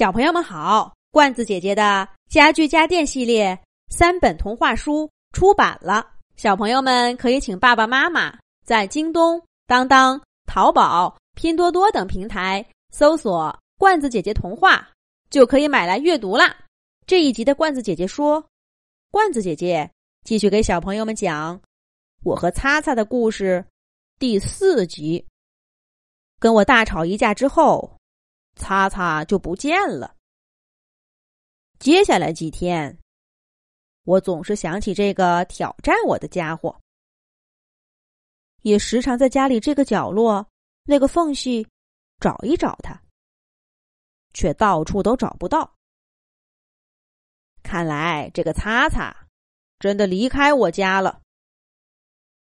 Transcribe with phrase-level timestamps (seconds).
[0.00, 8.34] 小朋友们好，罐子姐姐的家具家电系列三本童话书出版了，小朋友们可以请爸爸妈妈
[8.64, 14.88] 在京东、当当、淘宝、拼多多等平台搜索“罐子姐姐童话”，
[15.28, 16.56] 就可以买来阅读啦。
[17.06, 18.42] 这一集的罐子姐姐说，
[19.10, 19.90] 罐子姐姐
[20.24, 21.60] 继续给小朋友们讲
[22.24, 23.62] 我和擦擦的故事
[24.18, 25.22] 第四集。
[26.38, 27.99] 跟我大吵一架之后。
[28.56, 30.16] 擦擦就不见了。
[31.78, 32.98] 接下来几天，
[34.04, 36.78] 我总是想起这个挑战我的家伙，
[38.62, 40.46] 也时常在家里这个角落、
[40.84, 41.66] 那个缝隙
[42.18, 43.00] 找一找他，
[44.34, 45.74] 却到处都找不到。
[47.62, 49.26] 看来这个擦擦
[49.78, 51.22] 真的离开我家了。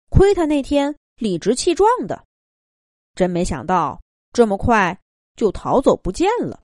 [0.09, 2.25] 亏他那天理直气壮的，
[3.15, 4.01] 真没想到
[4.31, 4.99] 这么快。
[5.35, 6.63] 就逃走不见了。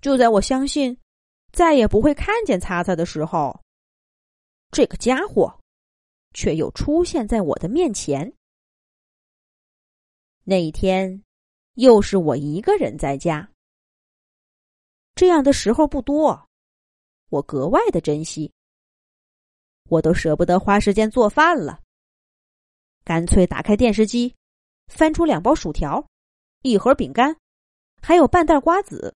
[0.00, 0.98] 就在我相信
[1.52, 3.62] 再也不会看见擦擦的时候，
[4.70, 5.60] 这个家伙
[6.32, 8.32] 却又出现在我的面前。
[10.44, 11.22] 那一天，
[11.74, 13.52] 又是我一个人在家。
[15.14, 16.48] 这样的时候不多，
[17.28, 18.50] 我格外的珍惜。
[19.88, 21.82] 我都舍不得花时间做饭了，
[23.04, 24.34] 干脆打开电视机，
[24.86, 26.09] 翻出两包薯条。
[26.62, 27.34] 一盒饼干，
[28.02, 29.16] 还有半袋瓜子。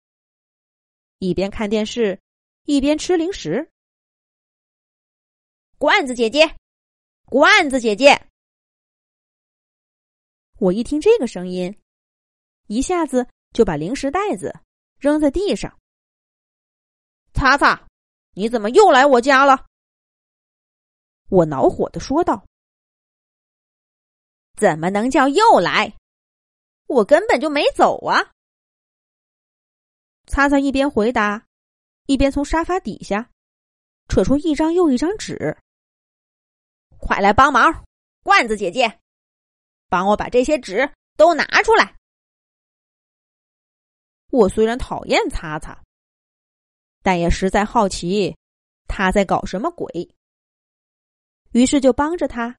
[1.18, 2.20] 一边看电视，
[2.64, 3.70] 一边吃零食。
[5.78, 6.54] 罐子姐姐，
[7.24, 8.28] 罐子姐姐，
[10.58, 11.74] 我一听这个声音，
[12.66, 14.54] 一下子就把零食袋子
[14.98, 15.78] 扔在地上。
[17.32, 17.88] 擦擦，
[18.34, 19.66] 你怎么又来我家了？
[21.30, 22.44] 我恼火的说道
[24.60, 25.96] ：“怎么能叫又来？”
[26.90, 28.32] 我根本就没走啊！
[30.26, 31.46] 擦擦一边回答，
[32.06, 33.30] 一边从沙发底下
[34.08, 35.56] 扯出一张又一张纸。
[36.98, 37.84] 快来帮忙，
[38.24, 38.98] 罐子姐姐，
[39.88, 41.96] 帮我把这些纸都拿出来。
[44.32, 45.80] 我虽然讨厌擦擦，
[47.04, 48.36] 但也实在好奇
[48.88, 50.12] 他在搞什么鬼，
[51.52, 52.58] 于是就帮着他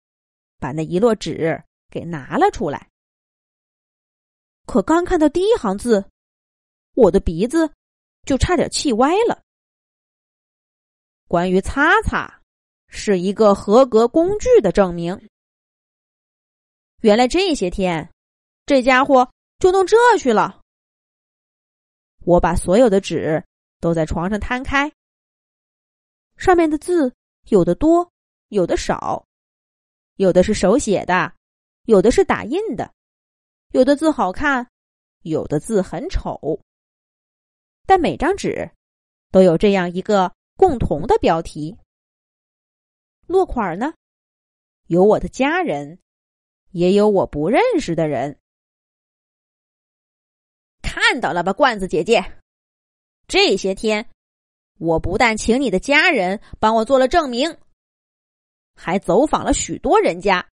[0.57, 2.90] 把那一摞纸给拿了出来。
[4.71, 6.05] 可刚看到第一行字，
[6.93, 7.69] 我的鼻子
[8.25, 9.43] 就差点气歪了。
[11.27, 12.41] 关于擦擦，
[12.87, 15.27] 是一个合格工具的证明。
[17.01, 18.09] 原来这些天，
[18.65, 19.29] 这家伙
[19.59, 20.61] 就弄这去了。
[22.19, 23.43] 我把所有的纸
[23.81, 24.89] 都在床上摊开，
[26.37, 27.13] 上面的字
[27.49, 28.09] 有的多，
[28.47, 29.25] 有的少，
[30.15, 31.35] 有的是手写的，
[31.87, 32.89] 有的是打印的。
[33.71, 34.69] 有的字好看，
[35.21, 36.59] 有的字很丑，
[37.85, 38.69] 但每张纸
[39.31, 41.77] 都有这样一个共同的标题。
[43.27, 43.93] 落款呢，
[44.87, 45.99] 有我的家人，
[46.71, 48.37] 也有我不认识的人。
[50.81, 52.21] 看到了吧，罐子姐姐，
[53.25, 54.09] 这些天
[54.79, 57.57] 我不但请你的家人帮我做了证明，
[58.75, 60.50] 还走访了许多人家。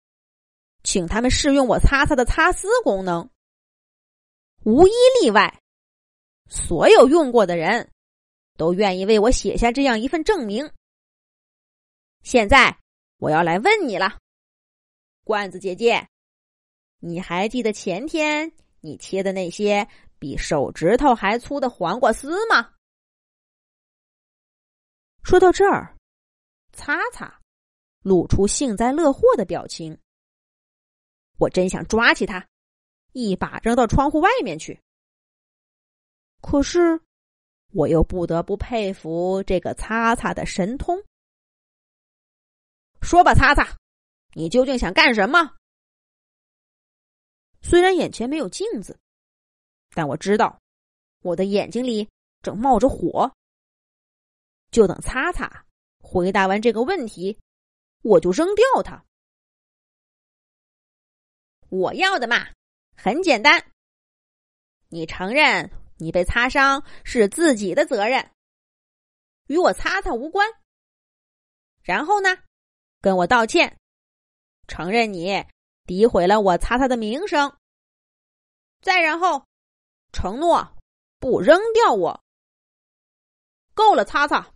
[0.84, 3.30] 请他们试用我擦擦的擦丝功能，
[4.64, 5.62] 无一例外，
[6.50, 7.90] 所有用过的人
[8.58, 10.70] 都愿意为我写下这样一份证明。
[12.22, 12.78] 现在
[13.18, 14.20] 我要来问你了，
[15.24, 16.08] 罐子姐姐，
[17.00, 18.52] 你还记得前天
[18.82, 19.88] 你切的那些
[20.20, 22.74] 比手指头还粗的黄瓜丝吗？
[25.24, 25.96] 说到这儿，
[26.74, 27.40] 擦擦
[28.02, 29.98] 露出幸灾乐祸的表情。
[31.44, 32.48] 我真想抓起他，
[33.12, 34.80] 一把扔到窗户外面去。
[36.42, 37.02] 可是，
[37.74, 41.03] 我又不得不佩服这个擦擦的神通。
[43.02, 43.78] 说吧，擦擦，
[44.36, 45.58] 你究竟想干什么？
[47.62, 48.98] 虽然眼前没有镜子，
[49.90, 50.58] 但我知道
[51.24, 52.08] 我的眼睛里
[52.41, 53.29] 正冒着火。
[54.72, 55.66] 就等擦擦
[56.00, 57.38] 回答完这个问题，
[58.02, 59.03] 我就扔掉它。
[61.73, 62.47] 我要的嘛，
[62.96, 63.72] 很简单。
[64.90, 68.29] 你承认你被擦伤是自己的责任，
[69.47, 70.47] 与我擦擦无关。
[71.81, 72.29] 然后呢，
[73.02, 73.75] 跟我道歉，
[74.67, 75.43] 承认你
[75.87, 77.52] 诋毁了我擦擦的名声。
[78.84, 79.43] 再然后，
[80.11, 80.78] 承诺
[81.17, 82.23] 不扔掉我。
[83.73, 84.53] 够了，擦擦。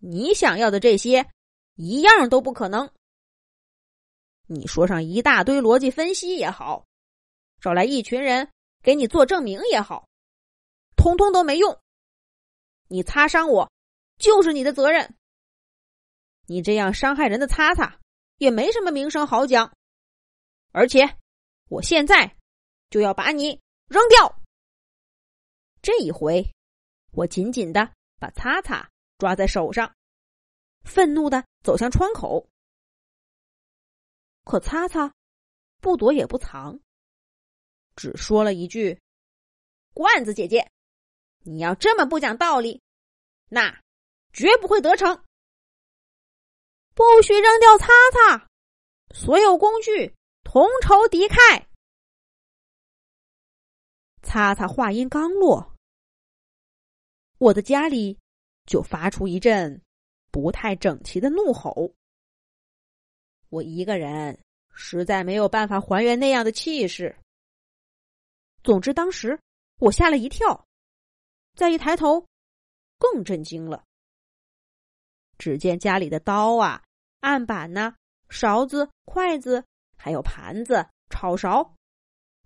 [0.00, 1.30] 你想要的这些，
[1.76, 2.92] 一样都不可能。
[4.46, 6.84] 你说上一大堆逻辑分析也好，
[7.60, 8.50] 找来一群人
[8.82, 10.08] 给你做证明也好，
[10.96, 11.78] 通通都没用。
[12.88, 13.70] 你擦伤我，
[14.18, 15.14] 就是你的责任。
[16.46, 17.98] 你这样伤害人的擦擦，
[18.38, 19.72] 也没什么名声好讲。
[20.72, 21.16] 而且，
[21.68, 22.36] 我现在
[22.90, 23.58] 就要把你
[23.88, 24.42] 扔掉。
[25.80, 26.44] 这一回，
[27.12, 29.94] 我紧紧的把擦擦抓在手上，
[30.84, 32.46] 愤怒的走向窗口。
[34.44, 35.14] 可擦擦
[35.80, 36.80] 不躲也不藏，
[37.96, 39.00] 只说了一句
[39.94, 40.70] ：“罐子姐姐，
[41.40, 42.82] 你要这么不讲道理，
[43.48, 43.80] 那
[44.32, 45.24] 绝不会得逞。
[46.94, 48.48] 不许扔掉擦擦，
[49.14, 51.66] 所有工具同仇敌忾。”
[54.22, 55.74] 擦擦话音刚落，
[57.38, 58.18] 我的家里
[58.66, 59.82] 就发出一阵
[60.30, 61.94] 不太整齐的怒吼。
[63.52, 64.38] 我一个人
[64.72, 67.14] 实在没有办法还原那样的气势。
[68.64, 69.38] 总之，当时
[69.78, 70.66] 我吓了一跳，
[71.54, 72.26] 再一抬头，
[72.98, 73.84] 更震惊了。
[75.36, 76.82] 只见家里的刀啊、
[77.20, 77.94] 案板呐、
[78.30, 79.62] 勺子、筷子，
[79.98, 81.74] 还有盘子、炒勺，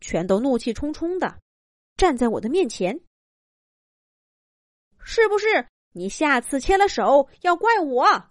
[0.00, 1.38] 全都怒气冲冲的
[1.96, 3.00] 站在我的面前。
[4.98, 8.28] 是不是你下次切了手要怪我？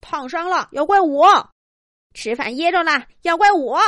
[0.00, 1.52] 烫伤了要怪我？
[2.12, 3.78] 吃饭噎着了，要怪我；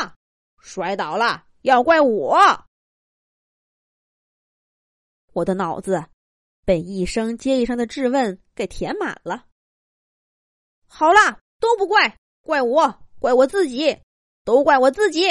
[0.61, 2.67] 摔倒了，要怪我。
[5.33, 6.05] 我的脑子
[6.65, 9.49] 被一声接一声的质问给填满了。
[10.87, 13.99] 好了，都不怪，怪我，怪我自己，
[14.45, 15.23] 都怪我自己。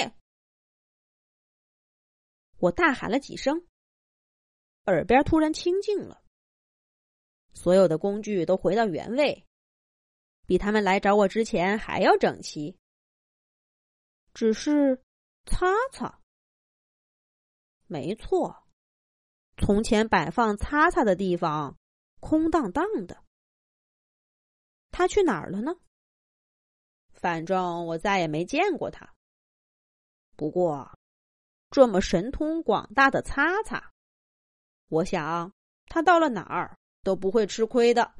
[2.57, 3.65] 我大喊了几声，
[4.85, 6.21] 耳边突然清静了，
[7.53, 9.45] 所有的工具都回到原位，
[10.45, 12.77] 比他们来找我之前还要整齐。
[14.33, 15.03] 只是
[15.45, 16.19] 擦擦，
[17.87, 18.63] 没错。
[19.57, 21.77] 从前摆放擦擦的地方
[22.19, 23.23] 空荡荡的，
[24.89, 25.75] 他去哪儿了呢？
[27.11, 29.13] 反正我再也没见过他。
[30.35, 30.97] 不过，
[31.69, 33.91] 这么神通广大的擦擦，
[34.87, 35.53] 我想
[35.85, 38.09] 他到了哪儿都不会吃亏的。